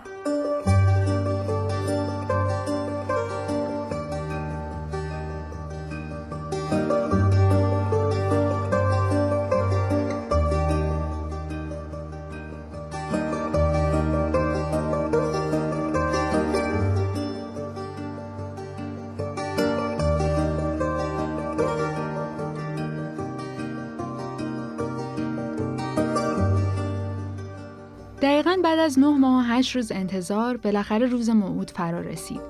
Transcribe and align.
از 28.83 28.99
نه 28.99 29.19
ماه 29.19 29.45
و 29.45 29.55
هشت 29.55 29.77
روز 29.77 29.93
انتظار 29.93 30.57
بالاخره 30.57 31.07
روز 31.07 31.31
موعود 31.31 31.71
فرا 31.71 32.01
رسید 32.01 32.41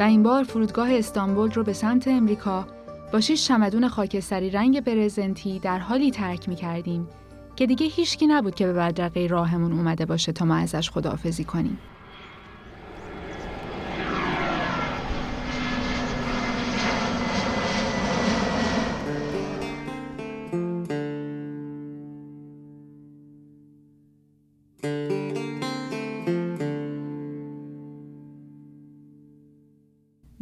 و 0.00 0.02
این 0.02 0.22
بار 0.22 0.44
فرودگاه 0.44 0.92
استانبول 0.92 1.50
رو 1.50 1.64
به 1.64 1.72
سمت 1.72 2.08
امریکا 2.08 2.66
با 3.12 3.20
شیش 3.20 3.46
چمدون 3.46 3.88
خاکستری 3.88 4.50
رنگ 4.50 4.80
برزنتی 4.84 5.58
در 5.58 5.78
حالی 5.78 6.10
ترک 6.10 6.48
می 6.48 6.56
کردیم 6.56 7.08
که 7.56 7.66
دیگه 7.66 7.86
هیچکی 7.86 8.26
نبود 8.26 8.54
که 8.54 8.66
به 8.66 8.72
بدرقه 8.72 9.26
راهمون 9.26 9.72
اومده 9.72 10.06
باشه 10.06 10.32
تا 10.32 10.44
ما 10.44 10.56
ازش 10.56 10.90
خداحافظی 10.90 11.44
کنیم. 11.44 11.78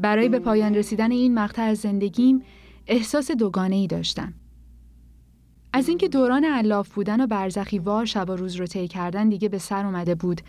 برای 0.02 0.28
به 0.28 0.38
پایان 0.38 0.74
رسیدن 0.74 1.10
این 1.10 1.34
مقطع 1.34 1.62
از 1.62 1.78
زندگیم 1.78 2.42
احساس 2.86 3.30
دوگانه 3.30 3.76
ای 3.76 3.86
داشتم. 3.86 4.34
از 5.72 5.88
اینکه 5.88 6.08
دوران 6.08 6.44
علاف 6.44 6.88
بودن 6.88 7.20
و 7.20 7.26
برزخی 7.26 7.78
وار 7.78 8.04
شب 8.04 8.30
و 8.30 8.36
روز 8.36 8.56
رو 8.56 8.66
طی 8.66 8.88
کردن 8.88 9.28
دیگه 9.28 9.48
به 9.48 9.58
سر 9.58 9.86
اومده 9.86 10.14
بود 10.14 10.40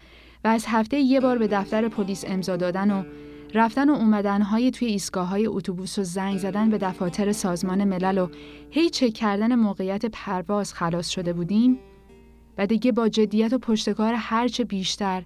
و 0.44 0.48
از 0.48 0.66
هفته 0.68 1.00
یه 1.00 1.20
بار 1.20 1.38
به 1.38 1.48
دفتر 1.48 1.88
پلیس 1.88 2.24
امضا 2.28 2.58
دادن 2.58 2.92
و 2.92 3.04
رفتن 3.54 3.90
و 3.90 3.94
اومدن 3.94 4.42
های 4.42 4.72
توی 4.72 4.88
ایستگاه 4.88 5.28
های 5.28 5.48
اتوبوس 5.48 6.00
و 6.00 6.04
زنگ 6.04 6.38
زدن 6.38 6.70
به 6.70 6.78
دفاتر 6.78 7.32
سازمان 7.32 7.84
ملل 7.84 8.18
و 8.18 8.28
هی 8.70 8.90
چک 8.90 9.14
کردن 9.14 9.56
موقعیت 9.56 10.06
پرواز 10.06 10.74
خلاص 10.74 11.10
شده 11.10 11.34
بودیم 11.34 11.80
و 12.58 12.68
دیگه 12.68 12.92
با 12.92 13.10
جدیت 13.10 13.54
و 13.54 13.58
پشتکار 13.58 14.14
هرچه 14.14 14.64
بیشتر 14.64 15.24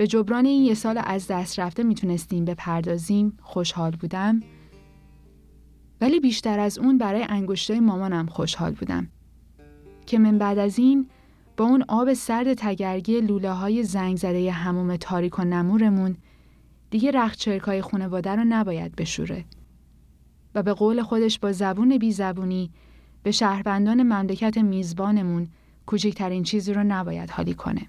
به 0.00 0.06
جبران 0.06 0.46
این 0.46 0.64
یه 0.64 0.74
سال 0.74 1.00
از 1.04 1.26
دست 1.26 1.58
رفته 1.58 1.82
می‌تونستیم 1.82 2.44
بپردازیم 2.44 3.38
خوشحال 3.42 3.90
بودم. 3.90 4.40
ولی 6.00 6.20
بیشتر 6.20 6.58
از 6.58 6.78
اون 6.78 6.98
برای 6.98 7.26
انگشتای 7.28 7.80
مامانم 7.80 8.26
خوشحال 8.26 8.72
بودم. 8.72 9.08
که 10.06 10.18
من 10.18 10.38
بعد 10.38 10.58
از 10.58 10.78
این 10.78 11.08
با 11.56 11.64
اون 11.64 11.84
آب 11.88 12.12
سرد 12.12 12.54
تگرگی 12.54 13.20
لوله 13.20 13.50
های 13.50 13.84
زنگ 13.84 14.16
زده 14.16 14.52
هموم 14.52 14.96
تاریک 14.96 15.38
و 15.38 15.44
نمورمون 15.44 16.16
دیگه 16.90 17.10
رخچرکای 17.10 17.82
خانواده 17.82 18.30
رو 18.30 18.44
نباید 18.44 18.96
بشوره. 18.96 19.44
و 20.54 20.62
به 20.62 20.72
قول 20.72 21.02
خودش 21.02 21.38
با 21.38 21.52
زبون 21.52 21.98
بی 21.98 22.12
زبونی 22.12 22.70
به 23.22 23.30
شهروندان 23.30 24.02
مملکت 24.02 24.58
میزبانمون 24.58 25.48
کوچکترین 25.86 26.42
چیزی 26.42 26.72
رو 26.72 26.84
نباید 26.84 27.30
حالی 27.30 27.54
کنه. 27.54 27.86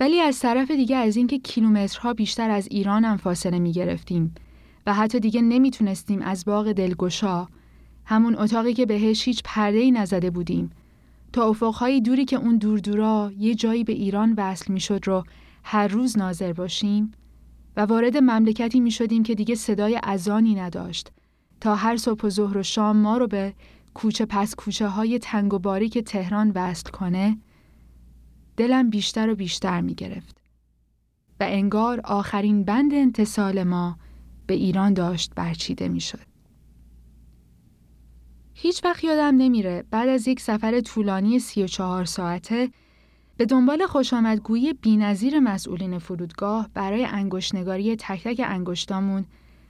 ولی 0.00 0.20
از 0.20 0.40
طرف 0.40 0.70
دیگه 0.70 0.96
از 0.96 1.16
اینکه 1.16 1.38
کیلومترها 1.38 2.14
بیشتر 2.14 2.50
از 2.50 2.68
ایران 2.70 3.04
هم 3.04 3.16
فاصله 3.16 3.58
می 3.58 3.72
گرفتیم 3.72 4.34
و 4.86 4.94
حتی 4.94 5.20
دیگه 5.20 5.42
نمی‌تونستیم 5.42 6.22
از 6.22 6.44
باغ 6.44 6.72
دلگشا 6.72 7.46
همون 8.04 8.34
اتاقی 8.34 8.74
که 8.74 8.86
بهش 8.86 9.28
هیچ 9.28 9.42
پرده‌ای 9.44 9.90
نزده 9.90 10.30
بودیم 10.30 10.70
تا 11.32 11.48
افقهای 11.48 12.00
دوری 12.00 12.24
که 12.24 12.36
اون 12.36 12.56
دور 12.56 12.78
دورا 12.78 13.32
یه 13.38 13.54
جایی 13.54 13.84
به 13.84 13.92
ایران 13.92 14.34
وصل 14.36 14.72
می‌شد 14.72 15.00
رو 15.06 15.24
هر 15.64 15.88
روز 15.88 16.18
ناظر 16.18 16.52
باشیم 16.52 17.12
و 17.76 17.80
وارد 17.80 18.16
مملکتی 18.16 18.80
می 18.80 18.90
شدیم 18.90 19.22
که 19.22 19.34
دیگه 19.34 19.54
صدای 19.54 20.00
ازانی 20.02 20.54
نداشت 20.54 21.10
تا 21.60 21.74
هر 21.74 21.96
صبح 21.96 22.26
و 22.26 22.30
ظهر 22.30 22.58
و 22.58 22.62
شام 22.62 22.96
ما 22.96 23.16
رو 23.16 23.26
به 23.26 23.54
کوچه 23.94 24.26
پس 24.26 24.54
کوچه 24.54 24.88
های 24.88 25.18
تنگ 25.18 25.54
و 25.54 25.58
باریک 25.58 25.98
تهران 25.98 26.52
وصل 26.54 26.90
کنه. 26.90 27.38
دلم 28.56 28.90
بیشتر 28.90 29.30
و 29.30 29.34
بیشتر 29.34 29.80
می 29.80 29.94
گرفت. 29.94 30.40
و 31.40 31.44
انگار 31.48 32.00
آخرین 32.04 32.64
بند 32.64 32.94
انتصال 32.94 33.62
ما 33.62 33.98
به 34.46 34.54
ایران 34.54 34.94
داشت 34.94 35.32
برچیده 35.34 35.88
می 35.88 36.00
شد. 36.00 36.30
هیچ 38.54 38.84
وقت 38.84 39.04
یادم 39.04 39.36
نمیره 39.36 39.84
بعد 39.90 40.08
از 40.08 40.28
یک 40.28 40.40
سفر 40.40 40.80
طولانی 40.80 41.38
34 41.38 42.04
ساعته 42.04 42.70
به 43.36 43.46
دنبال 43.46 43.86
خوشامدگویی 43.86 44.72
بینظیر 44.72 45.40
مسئولین 45.40 45.98
فرودگاه 45.98 46.68
برای 46.74 47.04
انگشتنگاری 47.04 47.96
تک 47.96 48.24
تک 48.24 48.40
انگشتامون 48.44 49.24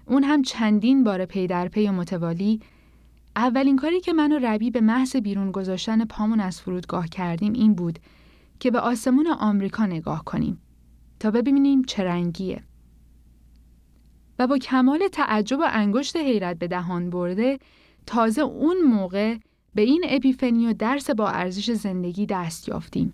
اون 0.07 0.25
هم 0.25 0.43
چندین 0.43 1.05
بار 1.05 1.25
پی 1.25 1.47
در 1.47 1.69
پی 1.69 1.89
و 1.89 1.93
متوالی 1.93 2.61
اولین 3.37 3.77
کاری 3.77 4.01
که 4.01 4.13
من 4.13 4.33
و 4.33 4.39
ربی 4.39 4.71
به 4.71 4.81
محض 4.81 5.17
بیرون 5.17 5.51
گذاشتن 5.51 6.05
پامون 6.05 6.41
از 6.41 6.61
فرودگاه 6.61 7.09
کردیم 7.09 7.53
این 7.53 7.75
بود 7.75 7.99
که 8.61 8.71
به 8.71 8.81
آسمون 8.81 9.27
آمریکا 9.27 9.87
نگاه 9.87 10.25
کنیم 10.25 10.63
تا 11.21 11.31
ببینیم 11.31 11.83
چه 11.83 12.05
رنگیه. 12.05 12.63
و 14.39 14.47
با 14.47 14.59
کمال 14.59 15.09
تعجب 15.13 15.59
و 15.59 15.65
انگشت 15.67 16.17
حیرت 16.17 16.59
به 16.59 16.69
دهان 16.69 17.11
برده 17.11 17.59
تازه 18.07 18.43
اون 18.43 18.77
موقع 18.83 19.37
به 19.75 19.83
این 19.83 20.05
اپیفنی 20.09 20.67
و 20.67 20.73
درس 20.73 21.11
با 21.11 21.29
ارزش 21.29 21.71
زندگی 21.71 22.27
دست 22.27 22.69
یافتیم 22.69 23.13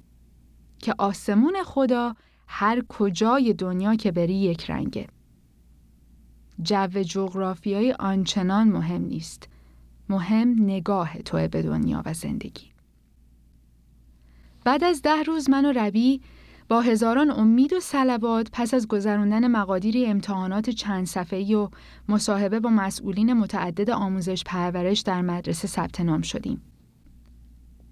که 0.79 0.95
آسمون 0.99 1.57
خدا 1.65 2.15
هر 2.49 2.83
کجای 2.89 3.53
دنیا 3.53 3.95
که 3.95 4.13
بری 4.13 4.35
یک 4.35 4.71
رنگه. 4.71 5.07
جو 6.63 7.03
جغرافیایی 7.03 7.93
آنچنان 7.93 8.69
مهم 8.69 9.03
نیست. 9.03 9.49
مهم 10.09 10.55
نگاه 10.63 11.19
توی 11.19 11.49
به 11.49 11.63
دنیا 11.63 12.03
و 12.05 12.15
زندگی. 12.15 12.76
بعد 14.67 14.85
از 14.85 15.03
ده 15.03 15.23
روز 15.23 15.51
من 15.51 15.65
و 15.65 15.73
ربی 15.73 16.21
با 16.69 16.81
هزاران 16.81 17.31
امید 17.31 17.73
و 17.73 17.81
سلبات 17.81 18.49
پس 18.53 18.75
از 18.75 18.89
گذراندن 18.89 19.47
مقادیری 19.47 20.07
امتحانات 20.07 20.71
چند 20.71 21.07
صفحه‌ای 21.07 21.55
و 21.55 21.69
مصاحبه 22.09 22.61
با 22.61 22.71
مسئولین 22.71 23.33
متعدد 23.33 23.91
آموزش 23.91 24.45
پرورش 24.45 25.01
در 25.01 25.23
مدرسه 25.23 25.69
ثبت 25.69 26.01
نام 26.01 26.23
شدیم. 26.23 26.63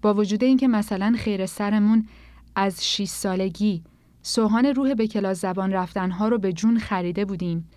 با 0.01 0.13
وجود 0.13 0.43
اینکه 0.43 0.67
مثلا 0.67 1.15
خیر 1.17 1.45
سرمون 1.45 2.07
از 2.55 2.87
6 2.87 3.05
سالگی 3.05 3.83
سوهان 4.21 4.65
روح 4.65 4.93
به 4.93 5.07
کلاس 5.07 5.41
زبان 5.41 5.71
رفتنها 5.71 6.27
رو 6.27 6.37
به 6.37 6.53
جون 6.53 6.79
خریده 6.79 7.25
بودیم. 7.25 7.69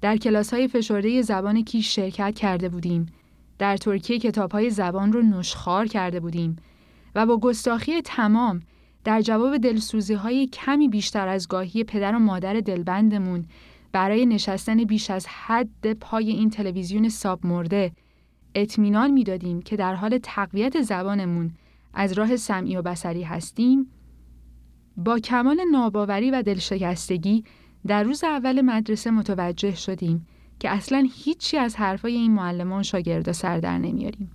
در 0.00 0.16
کلاس 0.16 0.54
های 0.54 0.68
فشرده 0.68 1.22
زبان 1.22 1.64
کیش 1.64 1.94
شرکت 1.94 2.34
کرده 2.34 2.68
بودیم. 2.68 3.06
در 3.58 3.76
ترکیه 3.76 4.18
کتاب 4.18 4.52
های 4.52 4.70
زبان 4.70 5.12
رو 5.12 5.22
نشخار 5.22 5.86
کرده 5.86 6.20
بودیم 6.20 6.56
و 7.16 7.26
با 7.26 7.38
گستاخی 7.38 8.00
تمام 8.00 8.60
در 9.04 9.20
جواب 9.20 9.56
دلسوزی 9.56 10.14
های 10.14 10.46
کمی 10.46 10.88
بیشتر 10.88 11.28
از 11.28 11.48
گاهی 11.48 11.84
پدر 11.84 12.16
و 12.16 12.18
مادر 12.18 12.60
دلبندمون 12.60 13.44
برای 13.92 14.26
نشستن 14.26 14.84
بیش 14.84 15.10
از 15.10 15.26
حد 15.26 15.92
پای 15.92 16.30
این 16.30 16.50
تلویزیون 16.50 17.08
ساب 17.08 17.46
مرده 17.46 17.92
اطمینان 18.54 19.10
می‌دادیم 19.10 19.62
که 19.62 19.76
در 19.76 19.94
حال 19.94 20.18
تقویت 20.18 20.82
زبانمون 20.82 21.50
از 21.94 22.12
راه 22.12 22.36
سمعی 22.36 22.76
و 22.76 22.82
بسری 22.82 23.22
هستیم 23.22 23.90
با 24.96 25.18
کمال 25.18 25.60
ناباوری 25.70 26.30
و 26.30 26.42
دلشکستگی 26.42 27.44
در 27.86 28.02
روز 28.02 28.24
اول 28.24 28.60
مدرسه 28.60 29.10
متوجه 29.10 29.74
شدیم 29.74 30.26
که 30.60 30.70
اصلا 30.70 31.08
هیچی 31.12 31.56
از 31.56 31.76
حرفای 31.76 32.14
این 32.14 32.34
معلمان 32.34 32.82
شاگردا 32.82 33.32
سر 33.32 33.58
در 33.58 33.78
نمیاریم. 33.78 34.30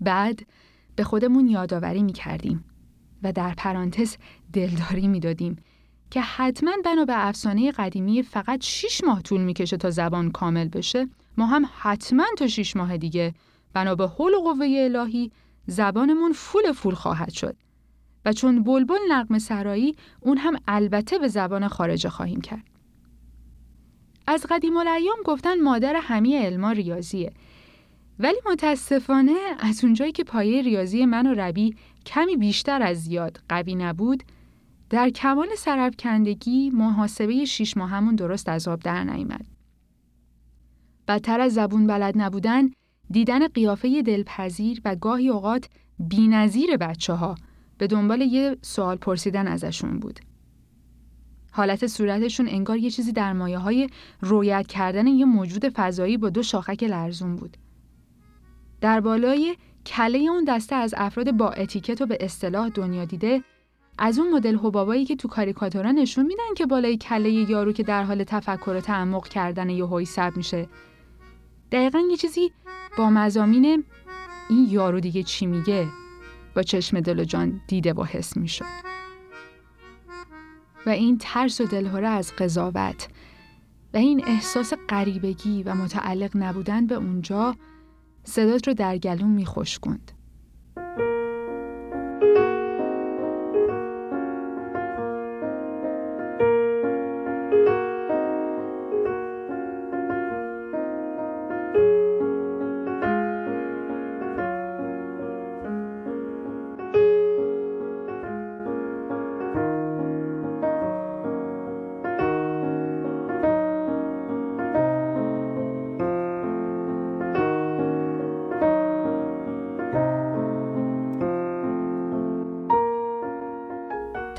بعد 0.00 0.46
به 0.96 1.04
خودمون 1.04 1.48
یادآوری 1.48 2.02
می 2.02 2.12
کردیم 2.12 2.64
و 3.22 3.32
در 3.32 3.54
پرانتز 3.54 4.16
دلداری 4.52 5.08
می 5.08 5.20
دادیم 5.20 5.56
که 6.10 6.20
حتما 6.20 6.72
بنا 6.84 7.04
به 7.04 7.28
افسانه 7.28 7.70
قدیمی 7.70 8.22
فقط 8.22 8.64
شیش 8.64 9.04
ماه 9.04 9.22
طول 9.22 9.40
می‌کشه 9.40 9.76
تا 9.76 9.90
زبان 9.90 10.30
کامل 10.30 10.68
بشه 10.68 11.08
ما 11.36 11.46
هم 11.46 11.68
حتما 11.78 12.24
تا 12.38 12.46
شیش 12.46 12.76
ماه 12.76 12.96
دیگه 12.96 13.34
بنا 13.72 13.94
به 13.94 14.08
حول 14.08 14.34
و 14.34 14.40
قوه 14.40 14.66
الهی 14.78 15.30
زبانمون 15.66 16.32
فول 16.32 16.72
فول 16.72 16.94
خواهد 16.94 17.30
شد 17.30 17.56
و 18.24 18.32
چون 18.32 18.62
بلبل 18.62 18.98
نقم 19.08 19.38
سرایی 19.38 19.96
اون 20.20 20.38
هم 20.38 20.56
البته 20.68 21.18
به 21.18 21.28
زبان 21.28 21.68
خارجه 21.68 22.08
خواهیم 22.08 22.40
کرد. 22.40 22.64
از 24.26 24.46
قدیم 24.50 24.76
الایام 24.76 25.16
گفتن 25.24 25.60
مادر 25.60 25.96
همه 26.02 26.46
علما 26.46 26.72
ریاضیه. 26.72 27.32
ولی 28.18 28.36
متاسفانه 28.52 29.36
از 29.58 29.84
اونجایی 29.84 30.12
که 30.12 30.24
پایه 30.24 30.62
ریاضی 30.62 31.04
من 31.04 31.26
و 31.26 31.34
ربی 31.34 31.76
کمی 32.06 32.36
بیشتر 32.36 32.82
از 32.82 33.02
زیاد 33.02 33.40
قوی 33.48 33.74
نبود 33.74 34.22
در 34.90 35.10
کمال 35.10 35.48
سرفکندگی 35.56 36.70
محاسبه 36.70 37.44
شیش 37.44 37.76
ماهمون 37.76 38.14
درست 38.14 38.48
از 38.48 38.68
آب 38.68 38.80
در 38.80 39.04
نیامد. 39.04 39.46
بدتر 41.08 41.40
از 41.40 41.54
زبون 41.54 41.86
بلد 41.86 42.14
نبودن 42.16 42.70
دیدن 43.10 43.48
قیافه 43.48 44.02
دلپذیر 44.02 44.80
و 44.84 44.96
گاهی 44.96 45.28
اوقات 45.28 45.68
بینظیر 45.98 46.76
بچه 46.76 47.12
ها 47.12 47.34
به 47.78 47.86
دنبال 47.86 48.20
یه 48.20 48.56
سوال 48.62 48.96
پرسیدن 48.96 49.48
ازشون 49.48 49.98
بود. 49.98 50.20
حالت 51.52 51.86
صورتشون 51.86 52.48
انگار 52.48 52.76
یه 52.76 52.90
چیزی 52.90 53.12
در 53.12 53.32
مایه 53.32 53.58
های 53.58 53.88
رویت 54.20 54.66
کردن 54.66 55.06
یه 55.06 55.24
موجود 55.24 55.68
فضایی 55.68 56.16
با 56.16 56.30
دو 56.30 56.42
شاخک 56.42 56.82
لرزون 56.82 57.36
بود. 57.36 57.56
در 58.80 59.00
بالای 59.00 59.56
کله 59.86 60.18
اون 60.18 60.44
دسته 60.44 60.76
از 60.76 60.94
افراد 60.96 61.32
با 61.32 61.50
اتیکت 61.50 62.00
و 62.00 62.06
به 62.06 62.18
اصطلاح 62.20 62.68
دنیا 62.68 63.04
دیده 63.04 63.42
از 63.98 64.18
اون 64.18 64.32
مدل 64.32 64.56
حبابایی 64.56 65.04
که 65.04 65.16
تو 65.16 65.28
کاریکاتورا 65.28 65.90
نشون 65.90 66.26
میدن 66.26 66.54
که 66.56 66.66
بالای 66.66 66.96
کله 66.96 67.30
یارو 67.30 67.72
که 67.72 67.82
در 67.82 68.02
حال 68.02 68.24
تفکر 68.24 68.70
و 68.70 68.80
تعمق 68.80 69.28
کردن 69.28 69.70
یه 69.70 69.86
هوی 69.86 70.04
سب 70.04 70.32
میشه. 70.36 70.68
دقیقا 71.72 72.02
یه 72.10 72.16
چیزی 72.16 72.52
با 72.98 73.10
مزامین 73.10 73.84
این 74.50 74.66
یارو 74.70 75.00
دیگه 75.00 75.22
چی 75.22 75.46
میگه 75.46 75.88
با 76.54 76.62
چشم 76.62 77.00
دل 77.00 77.20
و 77.20 77.24
جان 77.24 77.60
دیده 77.68 77.92
و 77.92 78.04
حس 78.04 78.36
می‌شد. 78.36 78.64
و 80.86 80.90
این 80.90 81.18
ترس 81.18 81.60
و 81.60 81.64
دلهوره 81.64 82.08
از 82.08 82.32
قضاوت 82.36 83.08
و 83.94 83.96
این 83.96 84.24
احساس 84.26 84.72
غریبگی 84.88 85.62
و 85.62 85.74
متعلق 85.74 86.30
نبودن 86.34 86.86
به 86.86 86.94
اونجا 86.94 87.56
صدات 88.28 88.68
رو 88.68 88.74
در 88.74 88.98
گلوم 88.98 89.30
میخشکند. 89.30 90.12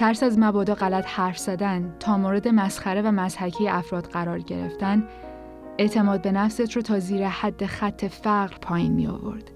ترس 0.07 0.23
از 0.23 0.39
مبادا 0.39 0.75
غلط 0.75 1.05
حرف 1.07 1.37
زدن 1.37 1.95
تا 1.99 2.17
مورد 2.17 2.47
مسخره 2.47 3.01
و 3.01 3.11
مزحکی 3.11 3.69
افراد 3.69 4.05
قرار 4.05 4.39
گرفتن 4.39 5.07
اعتماد 5.77 6.21
به 6.21 6.31
نفست 6.31 6.75
رو 6.75 6.81
تا 6.81 6.99
زیر 6.99 7.27
حد 7.27 7.65
خط 7.65 8.05
فقر 8.05 8.57
پایین 8.61 8.93
می 8.93 9.07
آورد. 9.07 9.51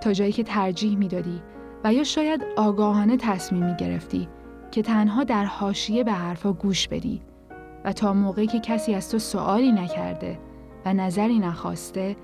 تا 0.00 0.12
جایی 0.12 0.32
که 0.32 0.42
ترجیح 0.42 0.96
می 0.96 1.08
دادی 1.08 1.42
و 1.84 1.92
یا 1.92 2.04
شاید 2.04 2.44
آگاهانه 2.56 3.16
تصمیم 3.16 3.64
می 3.64 3.76
گرفتی 3.76 4.28
که 4.70 4.82
تنها 4.82 5.24
در 5.24 5.44
حاشیه 5.44 6.04
به 6.04 6.12
حرفا 6.12 6.52
گوش 6.52 6.88
بدی 6.88 7.22
و 7.84 7.92
تا 7.92 8.12
موقعی 8.12 8.46
که 8.46 8.60
کسی 8.60 8.94
از 8.94 9.10
تو 9.10 9.18
سوالی 9.18 9.72
نکرده 9.72 10.38
و 10.84 10.92
نظری 10.94 11.38
نخواسته 11.38 12.16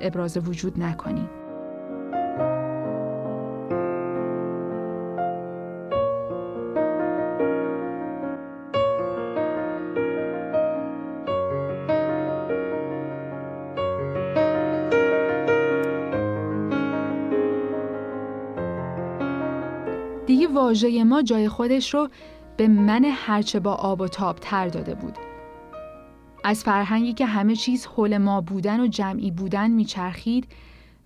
ابراز 0.00 0.48
وجود 0.48 0.82
نکنی. 0.82 1.37
واژه 20.58 21.04
ما 21.04 21.22
جای 21.22 21.48
خودش 21.48 21.94
رو 21.94 22.08
به 22.56 22.68
من 22.68 23.04
هرچه 23.04 23.60
با 23.60 23.74
آب 23.74 24.00
و 24.00 24.08
تاب 24.08 24.36
تر 24.36 24.68
داده 24.68 24.94
بود. 24.94 25.18
از 26.44 26.64
فرهنگی 26.64 27.12
که 27.12 27.26
همه 27.26 27.56
چیز 27.56 27.86
حول 27.86 28.18
ما 28.18 28.40
بودن 28.40 28.80
و 28.80 28.86
جمعی 28.86 29.30
بودن 29.30 29.70
میچرخید 29.70 30.46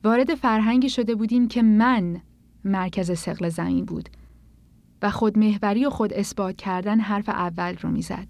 وارد 0.04 0.34
فرهنگی 0.34 0.88
شده 0.88 1.14
بودیم 1.14 1.48
که 1.48 1.62
من 1.62 2.20
مرکز 2.64 3.18
سقل 3.18 3.48
زمین 3.48 3.84
بود 3.84 4.08
و 5.02 5.10
خودمهوری 5.10 5.86
و 5.86 5.90
خود 5.90 6.12
اثبات 6.12 6.56
کردن 6.56 7.00
حرف 7.00 7.28
اول 7.28 7.76
رو 7.80 7.90
می‌زد. 7.90 8.26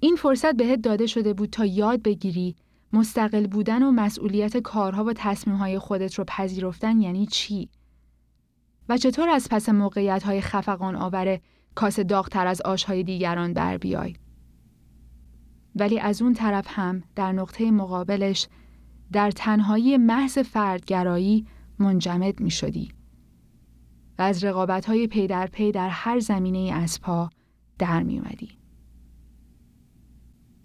این 0.00 0.16
فرصت 0.16 0.56
بهت 0.56 0.82
داده 0.82 1.06
شده 1.06 1.32
بود 1.34 1.50
تا 1.50 1.64
یاد 1.64 2.02
بگیری 2.02 2.56
مستقل 2.92 3.46
بودن 3.46 3.82
و 3.82 3.90
مسئولیت 3.90 4.56
کارها 4.56 5.04
و 5.04 5.12
تصمیمهای 5.12 5.78
خودت 5.78 6.14
رو 6.14 6.24
پذیرفتن 6.24 7.00
یعنی 7.00 7.26
چی؟ 7.26 7.68
و 8.88 8.96
چطور 8.96 9.28
از 9.28 9.48
پس 9.50 9.68
موقعیت 9.68 10.22
های 10.22 10.40
خفقان 10.40 10.96
آور 10.96 11.40
کاس 11.74 12.00
داغتر 12.00 12.46
از 12.46 12.60
آشهای 12.60 13.02
دیگران 13.02 13.52
در 13.52 13.78
بیای. 13.78 14.14
ولی 15.76 16.00
از 16.00 16.22
اون 16.22 16.32
طرف 16.32 16.66
هم 16.68 17.02
در 17.14 17.32
نقطه 17.32 17.70
مقابلش 17.70 18.48
در 19.12 19.30
تنهایی 19.30 19.96
محض 19.96 20.38
فردگرایی 20.38 21.46
منجمد 21.78 22.40
می 22.40 22.50
شدی 22.50 22.92
و 24.18 24.22
از 24.22 24.44
رقابت 24.44 24.86
های 24.86 25.06
پی 25.06 25.26
در 25.26 25.46
پی 25.46 25.72
در 25.72 25.88
هر 25.88 26.20
زمینه 26.20 26.72
از 26.72 27.00
پا 27.00 27.30
در 27.78 28.02
می 28.02 28.18
اومدی. 28.18 28.58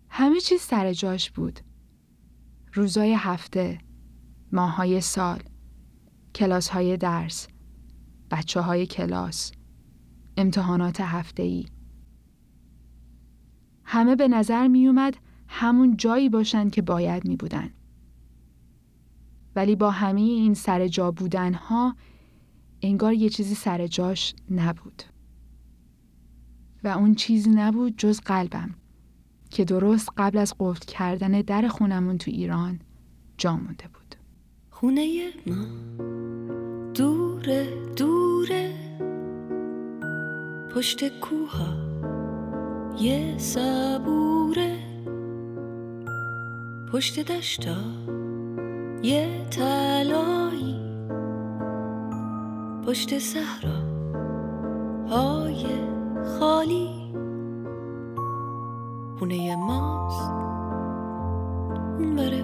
همه 0.10 0.40
چیز 0.40 0.62
سر 0.62 0.94
جاش 0.94 1.32
بود. 1.32 1.60
روزای 2.74 3.14
هفته، 3.14 3.80
ماهای 4.52 5.02
سال، 5.02 5.40
کلاس 6.36 6.70
های 6.70 6.98
درس، 6.98 7.48
بچه 8.32 8.62
های 8.62 8.86
کلاس، 8.86 9.52
امتحانات 10.38 11.02
هفته 11.02 11.44
ای. 11.44 11.66
همه 13.84 14.16
به 14.16 14.28
نظر 14.28 14.68
می 14.68 14.88
اومد 14.88 15.18
همون 15.48 15.98
جایی 15.98 16.30
باشند 16.30 16.72
که 16.72 16.82
باید 16.82 17.28
می 17.28 17.36
بودن. 17.36 17.70
ولی 19.56 19.76
با 19.76 19.92
همه 19.92 20.22
این 20.22 20.54
سر 20.54 20.88
جا 20.88 21.12
بودن 21.12 21.54
ها 21.54 21.96
انگار 22.82 23.14
یه 23.14 23.30
چیزی 23.30 23.56
سر 23.56 23.88
جاش 23.88 24.34
نبود. 24.52 25.04
و 26.84 26.88
اون 26.88 27.16
چیزی 27.16 27.50
نبود 27.50 27.98
جز 27.98 28.20
قلبم 28.20 28.76
که 29.50 29.66
درست 29.66 30.10
قبل 30.18 30.38
از 30.38 30.54
قفل 30.60 30.86
کردن 30.86 31.42
در 31.42 31.68
خونمون 31.68 32.18
تو 32.18 32.32
ایران 32.32 32.80
جا 33.38 33.58
مونده 33.58 33.88
بود. 33.88 34.16
خونه 34.70 35.30
ما 35.48 36.37
پشت 40.78 41.20
کوها 41.20 41.74
یه 43.00 43.38
صبوره. 43.38 44.78
پشت 46.92 47.20
دشتا 47.20 47.76
یه 49.04 49.46
تلایی 49.52 50.80
پشت 52.88 53.20
صحرا 53.20 53.80
های 55.10 55.66
خالی. 56.40 56.90
خونه 59.20 59.56
ماست. 59.56 60.32
اون 62.00 62.16
بره 62.16 62.44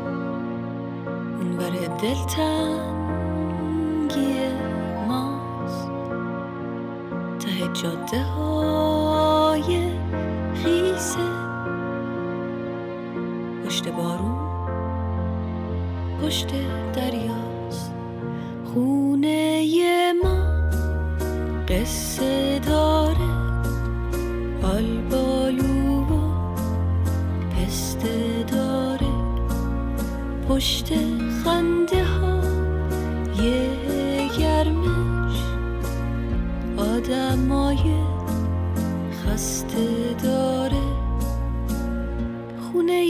اونور 1.41 1.73
دلتنگی 2.01 3.31
ماست. 5.07 5.89
ته 7.39 7.67
جاده 7.73 8.23
های 8.23 9.89
خیسه. 10.53 11.19
پشت 13.65 13.89
بارون 13.89 14.35
پشت 16.21 16.51
دریاست. 16.93 17.93
خونه 18.73 19.63
ما 20.23 20.37
قصه 21.67 22.40
پشت 30.61 30.93
خنده 31.43 32.03
ها 32.03 32.41
یه 33.43 34.29
گرمش. 34.39 35.37
آدمای 36.77 37.77
خسته 39.11 40.15
داره. 40.23 40.81
خونه 42.71 43.05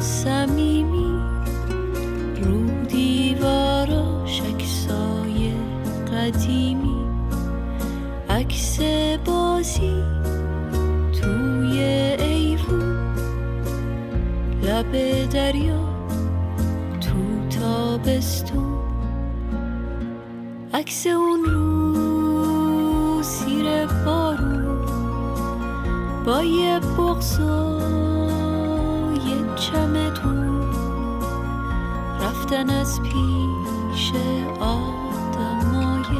صمیمی 0.00 1.20
رو 2.42 2.86
دیواراش 2.88 4.42
عکسای 4.42 5.52
قدیمی. 6.12 7.00
عکس 8.30 8.80
بازی 9.24 10.02
توی 11.20 11.78
ایوون. 12.18 13.14
لب 14.62 14.92
دریا 15.30 15.88
تو 17.00 17.48
تابستون. 17.60 18.80
عکس 20.74 21.06
اون 21.06 21.44
رو 21.44 23.22
سیر 23.22 23.86
بارون 24.04 24.78
با 26.26 26.42
یه 26.42 26.80
بغز 26.80 27.40
و 29.60 29.62
یه 29.62 29.66
چمدون 29.70 30.72
رفتن 32.20 32.70
از 32.70 33.02
پیش 33.02 34.12
آدمای 34.60 36.18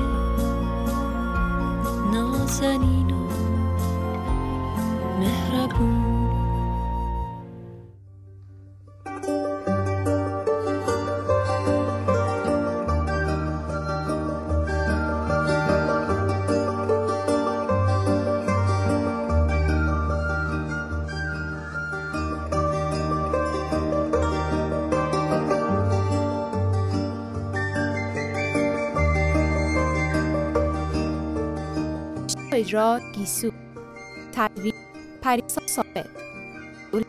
نازنین 2.13 3.10
اجرا 32.61 33.01
گیسو 33.13 33.51
تدوین 34.33 34.73
پریسا 35.23 35.67
ثابت. 35.67 36.07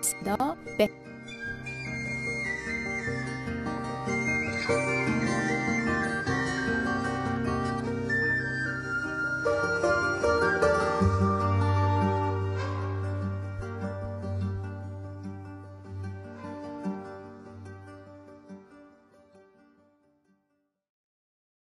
صدا 0.02 0.56
به 0.78 0.90